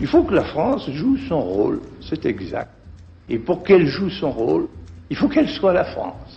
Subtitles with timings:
[0.00, 2.70] Il faut que la France joue son rôle, c'est exact.
[3.28, 4.68] Et pour qu'elle joue son rôle,
[5.10, 6.29] il faut qu'elle soit la France.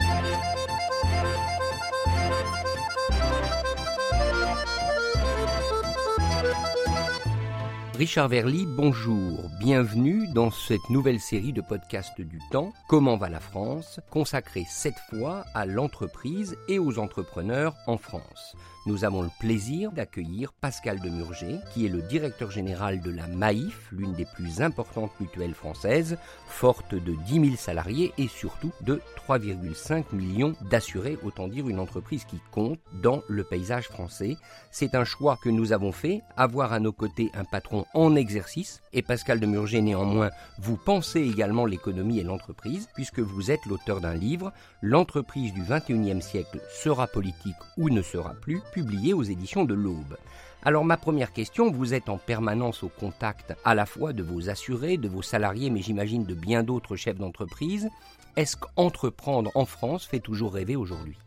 [7.96, 9.52] Richard Verly, bonjour.
[9.60, 14.98] Bienvenue dans cette nouvelle série de podcasts du temps, Comment va la France, consacrée cette
[15.12, 18.56] fois à l'entreprise et aux entrepreneurs en France
[18.86, 23.88] nous avons le plaisir d'accueillir Pascal Demurger, qui est le directeur général de la MAIF,
[23.94, 30.14] l'une des plus importantes mutuelles françaises, forte de 10 000 salariés et surtout de 3,5
[30.14, 34.36] millions d'assurés, autant dire une entreprise qui compte dans le paysage français.
[34.70, 38.82] C'est un choix que nous avons fait, avoir à nos côtés un patron en exercice,
[38.94, 40.30] et Pascal Demurger néanmoins,
[40.60, 44.52] vous pensez également l'économie et l'entreprise, puisque vous êtes l'auteur d'un livre,
[44.86, 50.18] L'entreprise du 21e siècle sera politique ou ne sera plus, publié aux éditions de l'Aube.
[50.62, 54.50] Alors ma première question, vous êtes en permanence au contact à la fois de vos
[54.50, 57.90] assurés, de vos salariés, mais j'imagine de bien d'autres chefs d'entreprise.
[58.36, 61.18] Est-ce qu'entreprendre en France fait toujours rêver aujourd'hui?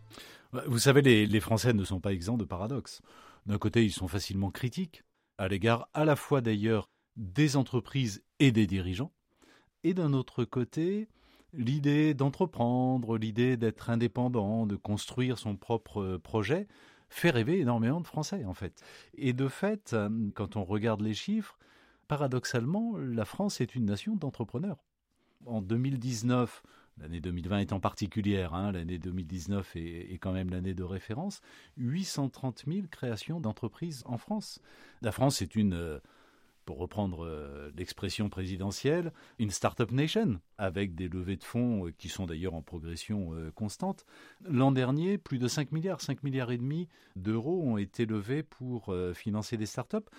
[0.66, 3.00] Vous savez, les, Français ne sont pas exempts de paradoxes.
[3.46, 5.02] D'un côté, ils sont facilement critiques,
[5.38, 9.12] à l'égard à la fois d'ailleurs des entreprises et des dirigeants,
[9.84, 11.08] et d'un autre côté,
[11.52, 16.66] l'idée d'entreprendre, l'idée d'être indépendant, de construire son propre projet,
[17.08, 18.82] fait rêver énormément de Français, en fait.
[19.14, 21.58] Et de fait, euh, quand on regarde les chiffres,
[22.08, 24.84] paradoxalement, la France est une nation d'entrepreneurs.
[25.46, 26.62] En 2019,
[26.98, 31.40] l'année 2020 étant particulière, hein, l'année 2019 est, est, quand même l'année de référence,
[31.76, 34.60] 830 000 créations d'entreprises en France.
[35.02, 35.98] La France est une euh,
[36.64, 42.08] pour reprendre euh, l'expression présidentielle, une start-up nation, avec des levées de fonds euh, qui
[42.08, 44.04] sont d'ailleurs en progression constante.
[44.44, 48.94] L'an dernier, plus de 5 milliards, 5 milliards et demi d'euros ont été levés pour
[49.14, 50.10] financer des start-up,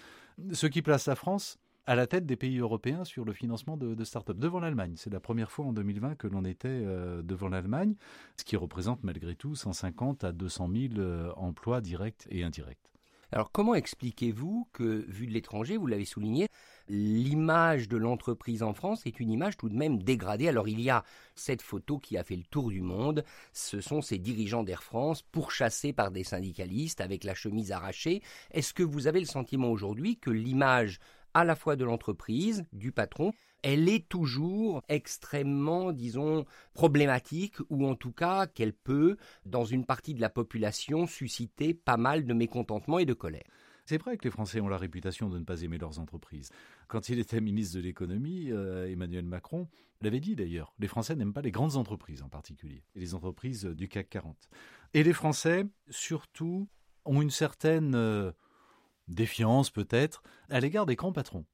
[0.53, 4.03] ce qui place la France à la tête des pays européens sur le financement de,
[4.03, 4.93] start-up, devant l'Allemagne.
[4.97, 6.85] C'est la première fois en 2020 que l'on était
[7.23, 7.95] devant l'Allemagne,
[8.35, 12.77] ce qui représente malgré tout 150 à 200 000 emplois directs et indirects.
[13.33, 16.47] Alors comment expliquez-vous que, vu de l'étranger, vous l'avez souligné,
[16.87, 20.47] l'image de l'entreprise en France est une image tout de même dégradée?
[20.47, 21.03] Alors il y a
[21.35, 25.23] cette photo qui a fait le tour du monde, ce sont ces dirigeants d'Air France
[25.23, 28.21] pourchassés par des syndicalistes avec la chemise arrachée.
[28.51, 30.99] Est-ce que vous avez le sentiment aujourd'hui que l'image
[31.37, 33.31] à la fois de l'entreprise, du patron,
[33.61, 40.15] elle est toujours extrêmement, disons, problématique, ou en tout cas qu'elle peut, dans une partie
[40.15, 43.45] de la population, susciter pas mal de mécontentement et de colère.
[43.85, 46.49] C'est vrai que les Français ont la réputation de ne pas aimer leurs entreprises.
[46.87, 49.67] Quand il était ministre de l'économie, euh, Emmanuel Macron
[50.01, 53.87] l'avait dit d'ailleurs, les Français n'aiment pas les grandes entreprises en particulier, les entreprises du
[53.87, 54.49] CAC 40.
[54.95, 56.67] Et les Français, surtout,
[57.05, 58.31] ont une certaine euh,
[59.07, 61.45] défiance peut-être à l'égard des grands patrons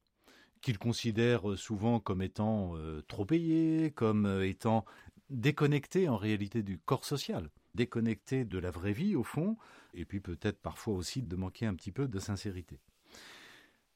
[0.64, 4.86] qu'ils considèrent souvent comme étant euh, trop payés, comme euh, étant
[5.28, 9.58] déconnectés en réalité du corps social, déconnectés de la vraie vie au fond,
[9.92, 12.80] et puis peut-être parfois aussi de manquer un petit peu de sincérité.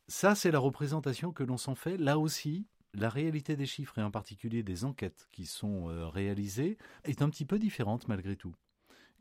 [0.08, 1.96] Ça, c'est la représentation que l'on s'en fait.
[1.96, 6.76] Là aussi, la réalité des chiffres et en particulier des enquêtes qui sont euh, réalisées
[7.04, 8.54] est un petit peu différente malgré tout.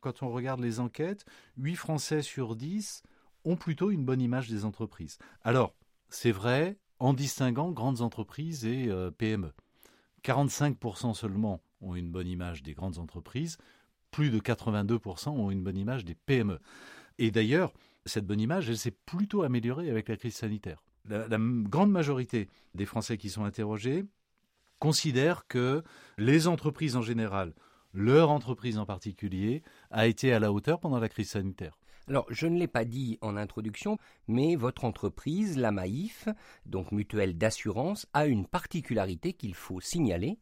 [0.02, 1.26] Quand on regarde les enquêtes,
[1.58, 3.04] 8 Français sur 10
[3.46, 5.18] ont plutôt une bonne image des entreprises.
[5.44, 5.76] Alors,
[6.10, 9.54] c'est vrai, en distinguant grandes entreprises et euh, PME.
[10.24, 13.58] 45% seulement ont une bonne image des grandes entreprises,
[14.12, 16.60] plus de 82% ont une bonne image des PME.
[17.20, 17.74] Et d'ailleurs,
[18.06, 20.84] cette bonne image, elle s'est plutôt améliorée avec la crise sanitaire.
[21.08, 24.06] La, la, grande majorité des Français qui sont interrogés
[24.80, 25.84] considèrent que
[26.18, 27.54] les entreprises en général,
[27.94, 31.78] leur entreprise en particulier, a été à la hauteur pendant la crise sanitaire.
[32.08, 33.98] Alors, je ne l'ai pas dit en introduction,
[34.28, 36.30] mais votre entreprise, la Maïf,
[36.66, 40.40] donc mutuelle d'assurance, a une particularité qu'il faut signaler.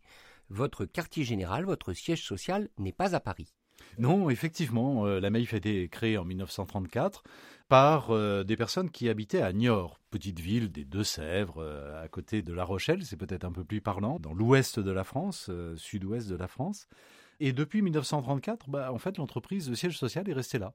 [0.49, 3.51] Votre quartier général, votre siège social n'est pas à Paris.
[3.97, 7.23] Non, effectivement, euh, la Maïf a été créée en 1934
[7.67, 12.41] par euh, des personnes qui habitaient à Niort, petite ville des Deux-Sèvres, euh, à côté
[12.41, 16.29] de La Rochelle, c'est peut-être un peu plus parlant, dans l'ouest de la France, sud-ouest
[16.29, 16.87] de la France.
[17.39, 20.73] Et depuis 1934, bah, en fait, l'entreprise, le siège social est resté là.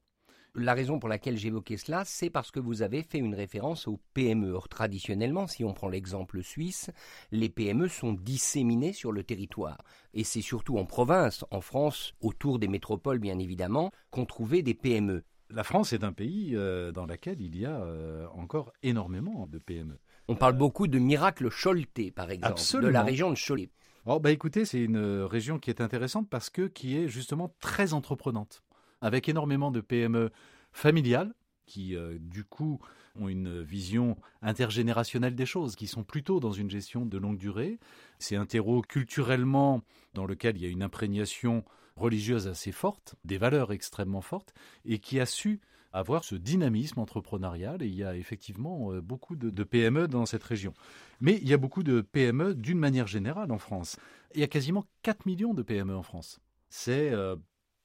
[0.55, 4.00] La raison pour laquelle j'évoquais cela, c'est parce que vous avez fait une référence aux
[4.14, 4.52] PME.
[4.52, 6.91] Or, traditionnellement, si on prend l'exemple suisse,
[7.31, 9.79] les PME sont disséminées sur le territoire.
[10.12, 14.75] Et c'est surtout en province, en France, autour des métropoles bien évidemment, qu'on trouvait des
[14.75, 15.23] PME.
[15.50, 19.58] La France est un pays euh, dans lequel il y a euh, encore énormément de
[19.58, 19.99] PME.
[20.29, 23.70] On parle beaucoup de miracle Choletais, par exemple, de la région de Cholet.
[24.06, 27.93] Oh, bah écoutez, c'est une région qui est intéressante parce que qui est justement très
[27.93, 28.62] entreprenante
[29.00, 30.31] avec énormément de PME
[30.73, 31.35] familiales
[31.67, 32.81] qui, euh, du coup,
[33.14, 37.79] ont une vision intergénérationnelle des choses, qui sont plutôt dans une gestion de longue durée.
[38.19, 39.82] C'est un terreau culturellement
[40.14, 41.64] dans lequel il y a une imprégnation
[41.97, 44.52] religieuse assez forte, des valeurs extrêmement fortes,
[44.85, 45.61] et qui a su
[45.93, 47.82] avoir ce dynamisme entrepreneurial.
[47.82, 50.73] Et il y a effectivement euh, beaucoup de, PME dans cette région.
[51.20, 53.97] Mais il y a beaucoup de PME d'une manière générale en France.
[54.35, 56.41] Il y a quasiment 4 millions de PME en France.
[56.69, 57.37] C'est euh,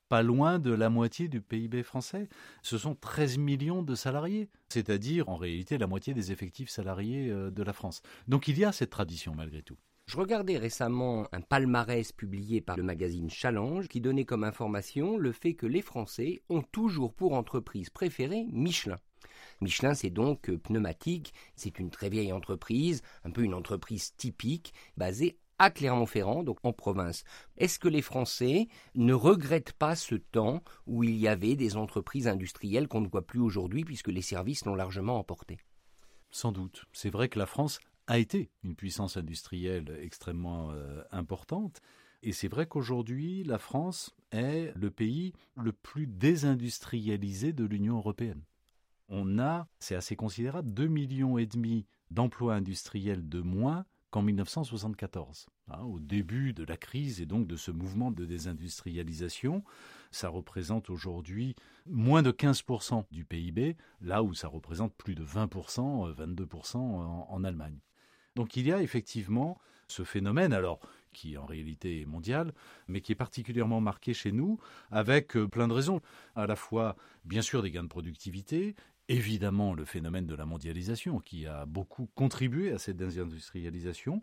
[0.10, 2.30] pas loin de la moitié du PIB français.
[2.62, 7.52] Ce sont 13 millions de salariés, c'est-à-dire en réalité la moitié des effectifs salariés euh,
[7.52, 8.02] de la France.
[8.28, 9.78] Donc il y a cette tradition malgré tout.
[10.08, 15.32] Je regardais récemment un palmarès publié par le magazine Challenge qui donnait comme information le
[15.32, 18.98] fait que les Français ont toujours pour entreprise préférée Michelin.
[19.62, 24.74] Michelin, c'est donc euh, pneumatique, c'est une très vieille entreprise, un peu une entreprise typique,
[24.98, 27.24] basée à Clermont-Ferrand, donc en province.
[27.58, 32.28] Est-ce que les Français ne regrettent pas ce temps où il y avait des entreprises
[32.28, 35.58] industrielles qu'on ne voit plus aujourd'hui puisque les services l'ont largement emporté?
[36.32, 36.86] Sans doute.
[36.92, 41.82] C'est vrai que la France a été une puissance industrielle extrêmement euh, importante.
[42.22, 48.44] Et c'est vrai qu'aujourd'hui, la France est le pays le plus désindustrialisé de l'Union européenne.
[49.10, 53.86] On a, c'est assez considérable, 2,5 millions et demi d'emplois industriels de moins
[54.16, 59.62] qu'en 1974, hein, au début de la crise et donc de ce mouvement de désindustrialisation.
[60.10, 61.54] Ça représente aujourd'hui
[61.86, 67.44] moins de 15% du PIB, là où ça représente plus de 20%, 22% en, en
[67.44, 67.78] Allemagne.
[68.38, 69.58] Donc il y a effectivement
[69.90, 70.80] ce phénomène, alors
[71.12, 72.54] qui en réalité est mondial,
[72.88, 74.60] mais qui est particulièrement marqué chez nous,
[74.92, 76.02] avec euh, plein de raisons.
[76.36, 76.96] À la fois,
[77.26, 78.76] bien sûr, des gains de productivité,
[79.10, 84.22] évidemment le phénomène de la mondialisation qui a beaucoup contribué à cette désindustrialisation,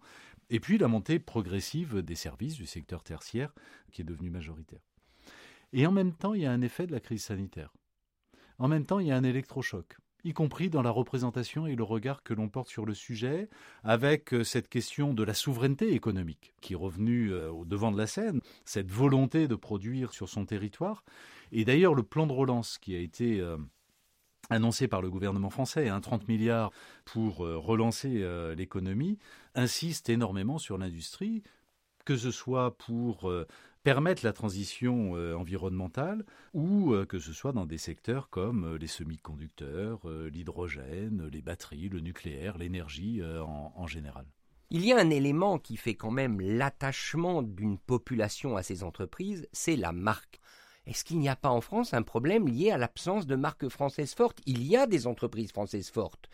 [0.50, 3.54] et puis la montée progressive des services du secteur tertiaire
[3.92, 4.80] qui est devenu majoritaire.
[5.72, 7.72] Et en même temps, il y a un effet de la crise sanitaire.
[8.58, 11.82] En même temps, il y a un électrochoc y compris dans la représentation et le
[11.82, 13.48] regard que l'on porte sur le sujet,
[13.82, 17.98] avec euh, cette question de la souveraineté économique qui est revenue euh, au devant de
[17.98, 21.04] la scène, cette volonté de produire sur son territoire.
[21.50, 23.56] Et d'ailleurs, le plan de relance qui a été euh,
[24.52, 26.70] annoncé par le gouvernement français, 30 hein, milliards
[27.04, 29.18] pour euh, relancer euh, l'économie,
[29.54, 31.42] insiste énormément sur l'industrie,
[32.04, 33.46] que ce soit pour euh,
[33.82, 39.98] permettre la transition environnementale ou que ce soit dans des secteurs comme les semi-conducteurs,
[40.30, 44.24] l'hydrogène, les batteries, le nucléaire, l'énergie en général.
[44.70, 49.48] Il y a un élément qui fait quand même l'attachement d'une population à ces entreprises,
[49.52, 50.40] c'est la marque.
[50.86, 54.14] Est-ce qu'il n'y a pas en France un problème lié à l'absence de marques françaises
[54.14, 54.40] fortes?
[54.46, 56.28] Il y a des entreprises françaises fortes,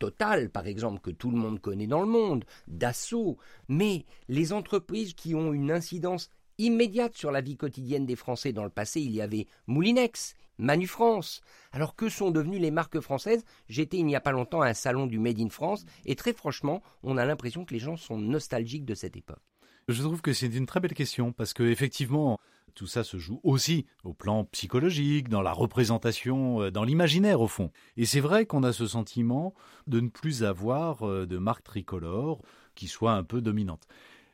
[0.00, 3.38] Total par exemple, que tout le monde connaît dans le monde, Dassault,
[3.68, 8.64] mais les entreprises qui ont une incidence immédiate sur la vie quotidienne des Français dans
[8.64, 11.40] le passé, il y avait Moulinex, Manu France.
[11.70, 13.44] Alors que sont devenues les marques françaises?
[13.68, 16.32] J'étais il n'y a pas longtemps à un salon du Made in France et très
[16.32, 19.42] franchement, on a l'impression que les gens sont nostalgiques de cette époque.
[19.88, 22.38] Je trouve que c'est une très belle question parce que effectivement,
[22.74, 27.48] tout ça se joue aussi au plan psychologique, dans la représentation, euh, dans l'imaginaire au
[27.48, 27.70] fond.
[27.96, 29.54] Et c'est vrai qu'on a ce sentiment
[29.86, 32.40] de ne plus avoir euh, de marque tricolore
[32.74, 33.86] qui soit un peu dominante.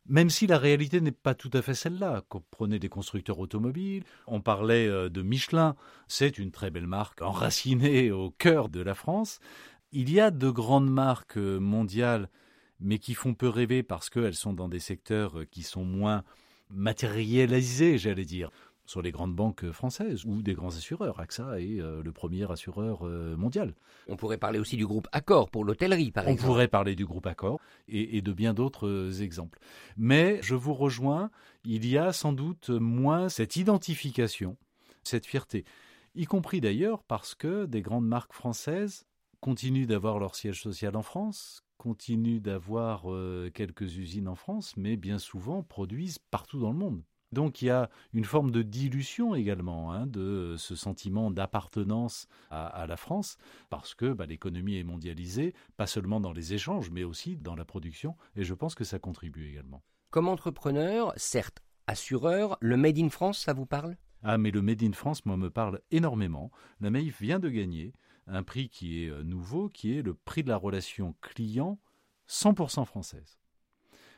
[0.07, 2.23] Même si la réalité n'est pas tout à fait celle-là.
[2.51, 8.11] Prenez des constructeurs automobiles, on parlait euh, de Michelin, c'est une très belle marque enracinée
[8.11, 9.41] au cœur de la France.
[9.93, 12.29] Il y a de grandes marques mondiales,
[12.81, 16.25] mais qui font peu rêver parce qu'elles sont dans des secteurs qui sont moins
[16.71, 18.51] matérialisé, j'allais dire,
[18.89, 21.21] sur les grandes banques françaises ou des grands assureurs.
[21.21, 23.75] AXA est euh, le premier assureur euh, mondial.
[24.09, 26.43] On pourrait parler aussi du groupe Accor pour l'hôtellerie, par exemple.
[26.43, 29.59] On pourrait parler du groupe Accor et, de bien d'autres euh, exemples.
[29.99, 31.31] Mais je vous rejoins,
[31.65, 34.57] il y a sans doute moins cette identification,
[35.03, 35.65] cette fierté,
[36.15, 39.05] y compris d'ailleurs parce que des grandes marques françaises
[39.41, 44.97] continuent d'avoir leur siège social en France, continuent d'avoir euh, quelques usines en France, mais
[44.97, 47.03] bien souvent produisent partout dans le monde.
[47.31, 52.87] Donc il y a une forme de dilution également hein, de ce sentiment d'appartenance à,
[52.87, 53.37] la France,
[53.69, 57.67] parce que bah, l'économie est mondialisée, pas seulement dans les échanges, mais aussi dans la
[57.67, 59.83] production, et je pense que ça contribue également.
[60.11, 63.97] Comme entrepreneur, certes assureur, le Made in France, ça vous parle?
[64.23, 66.51] Ah, mais le Made in France, moi, me parle énormément.
[66.81, 67.93] La Maïf vient de gagner
[68.29, 71.79] un prix qui est euh, nouveau, qui est le prix de la relation client
[72.29, 73.39] 100% française.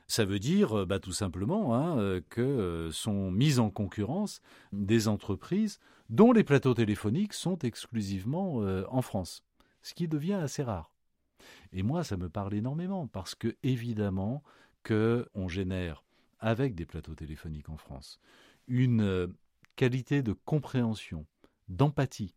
[0.06, 4.40] Ça veut dire euh, bah, tout simplement hein, euh, que sont mises en concurrence
[4.72, 8.56] des entreprises dont les plateaux téléphoniques sont exclusivement
[8.88, 9.44] en France,
[9.80, 10.92] ce qui devient assez rare.
[11.72, 14.42] Et moi, ça me parle énormément parce que évidemment
[14.82, 16.02] que on génère
[16.40, 18.18] avec des plateaux téléphoniques en France
[18.66, 19.32] une
[19.76, 21.26] qualité de compréhension,
[21.68, 22.34] d'empathie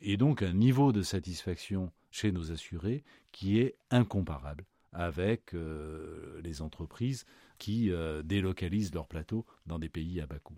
[0.00, 6.62] Et donc un niveau de satisfaction chez nos assurés qui est incomparable avec euh, les
[6.62, 7.24] entreprises
[7.58, 10.56] qui euh, délocalisent leurs plateaux dans des pays à bas coût.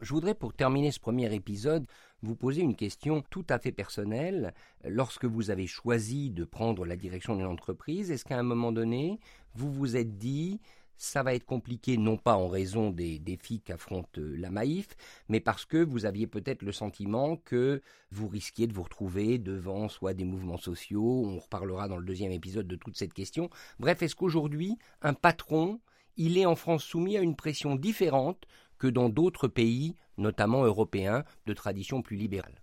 [0.00, 1.86] Je voudrais, pour terminer ce premier épisode,
[2.22, 4.54] vous poser une question tout à fait personnelle.
[4.84, 9.20] Lorsque vous avez choisi de prendre la direction d'une entreprise, est-ce qu'à un moment donné,
[9.54, 10.58] vous vous êtes dit,
[11.00, 14.88] ça va être compliqué, non pas en raison des défis qu'affronte euh, la Maïf,
[15.30, 17.80] mais parce que vous aviez peut-être le sentiment que
[18.10, 22.32] vous risquiez de vous retrouver devant soit des mouvements sociaux, on reparlera dans le deuxième
[22.32, 23.48] épisode de toute cette question.
[23.78, 25.80] Bref, est-ce qu'aujourd'hui, un patron,
[26.18, 28.46] il est en France soumis à une pression différente
[28.78, 32.60] que dans d'autres pays, notamment européens, de tradition plus libérale?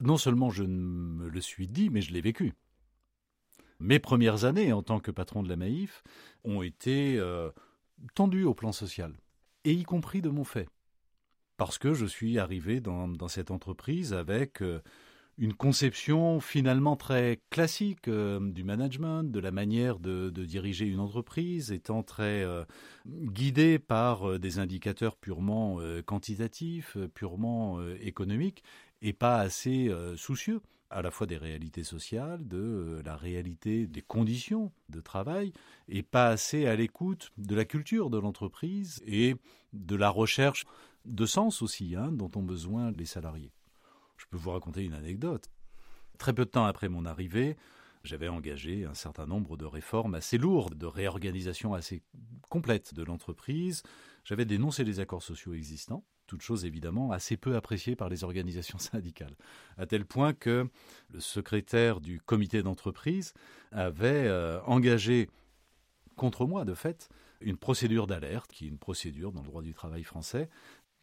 [0.00, 2.54] Non seulement je me le suis dit, mais je l'ai vécu
[3.80, 6.02] mes premières années en tant que patron de la Maïf
[6.44, 7.50] ont été euh,
[8.14, 9.14] tendues au plan social,
[9.64, 10.68] et y compris de mon fait.
[11.56, 14.80] Parce que je suis arrivé dans, cette entreprise avec euh,
[15.38, 21.72] une conception finalement très classique euh, du management, de la manière de, diriger une entreprise,
[21.72, 22.44] étant très
[23.06, 28.62] guidée par des indicateurs purement quantitatifs, purement économiques,
[29.02, 34.02] et pas assez soucieux à la fois des réalités sociales, de euh, la réalité des
[34.02, 35.52] conditions de travail,
[35.88, 39.36] et pas assez à l'écoute de la culture de l'entreprise et
[39.72, 40.64] de la recherche
[41.04, 43.52] de sens aussi, hein, dont ont besoin les salariés.
[44.16, 45.50] Je peux vous raconter une anecdote.
[46.18, 47.56] Très peu de temps après mon arrivée,
[48.04, 52.02] j'avais engagé un certain nombre de réformes assez lourdes, de réorganisation assez
[52.48, 53.82] complète de l'entreprise.
[54.24, 58.78] J'avais dénoncé les accords sociaux existants, toute chose évidemment assez peu appréciée par les organisations
[58.78, 59.34] syndicales,
[59.76, 60.68] à tel point que
[61.12, 63.34] le secrétaire du comité d'entreprise
[63.72, 65.28] avait euh, engagé
[66.14, 67.08] contre moi, de fait,
[67.40, 70.48] une procédure d'alerte, qui est une procédure dans le droit du travail français,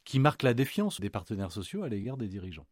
[0.03, 2.67] qui marque la défiance des partenaires sociaux à l'égard des dirigeants.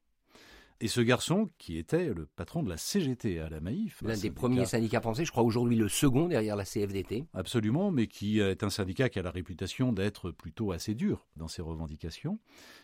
[0.84, 4.02] Et ce garçon, qui était le patron de la CGT à la Maïf.
[4.02, 7.24] L'un des premiers syndicats français, je crois aujourd'hui le second derrière la CFDT.
[7.34, 11.48] Absolument, mais qui est un syndicat qui a la réputation d'être plutôt assez dur dans
[11.48, 12.38] ses revendications.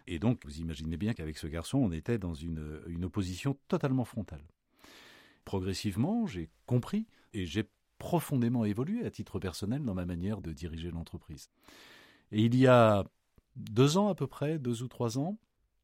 [0.07, 4.05] Et donc, vous imaginez bien qu'avec ce garçon, on était dans une, une opposition totalement
[4.05, 4.47] frontale.
[5.43, 7.65] Progressivement, j'ai compris et j'ai
[7.97, 11.49] profondément évolué à titre personnel dans ma manière de diriger l'entreprise.
[12.31, 13.03] Et il y a
[13.57, 15.37] deux ans à peu près, deux ou trois ans,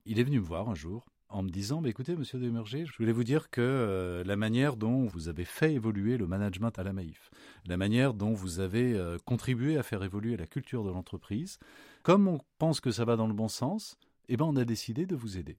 [0.06, 2.98] il est venu me voir un jour en me disant bah, écoutez, monsieur Demerger, je
[2.98, 6.84] voulais vous dire que euh, la manière dont vous avez fait évoluer le management à
[6.84, 7.30] la Maïf,
[7.66, 11.60] la manière dont vous avez euh, contribué à faire évoluer la culture de l'entreprise,
[12.04, 13.98] comme on pense que ça va dans le bon sens,
[14.30, 15.58] eh ben, on a décidé de vous aider.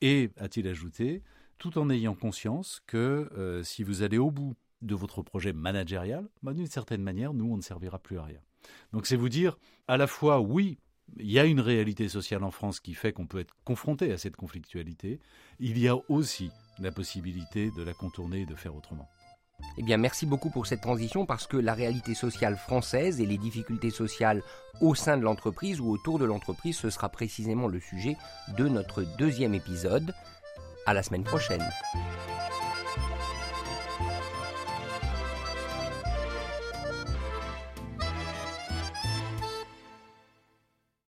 [0.00, 1.22] Et, a-t-il ajouté,
[1.58, 6.28] tout en ayant conscience que euh, si vous allez au bout de votre projet managérial,
[6.42, 8.40] bah, d'une certaine manière, nous, on ne servira plus à rien.
[8.92, 9.58] Donc c'est vous dire,
[9.88, 10.78] à la fois, oui,
[11.18, 14.18] il y a une réalité sociale en France qui fait qu'on peut être confronté à
[14.18, 15.20] cette conflictualité.
[15.60, 19.08] Il y a aussi la possibilité de la contourner et de faire autrement.
[19.78, 23.38] Eh bien, merci beaucoup pour cette transition parce que la réalité sociale française et les
[23.38, 24.42] difficultés sociales
[24.80, 28.16] au sein de l'entreprise ou autour de l'entreprise, ce sera précisément le sujet
[28.56, 30.14] de notre deuxième épisode.
[30.86, 31.64] À la semaine prochaine.